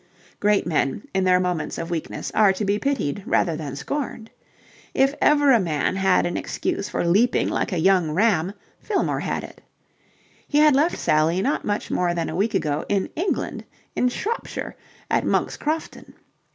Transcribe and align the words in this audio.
Great 0.39 0.65
men, 0.65 1.03
in 1.13 1.23
their 1.25 1.39
moments 1.39 1.77
of 1.77 1.91
weakness, 1.91 2.31
are 2.33 2.51
to 2.51 2.65
be 2.65 2.79
pitied 2.79 3.21
rather 3.23 3.55
than 3.55 3.75
scorned. 3.75 4.31
If 4.95 5.13
ever 5.21 5.51
a 5.51 5.59
man 5.59 5.95
had 5.95 6.25
an 6.25 6.37
excuse 6.37 6.89
for 6.89 7.05
leaping 7.05 7.49
like 7.49 7.71
a 7.71 7.77
young 7.77 8.09
ram, 8.09 8.53
Fillmore 8.79 9.19
had 9.19 9.43
it. 9.43 9.61
He 10.47 10.57
had 10.57 10.75
left 10.75 10.97
Sally 10.97 11.39
not 11.39 11.65
much 11.65 11.91
more 11.91 12.15
than 12.15 12.29
a 12.29 12.35
week 12.35 12.55
ago 12.55 12.83
in 12.89 13.09
England, 13.15 13.63
in 13.95 14.09
Shropshire, 14.09 14.75
at 15.11 15.23
Monk's 15.23 15.55
Crofton. 15.55 16.15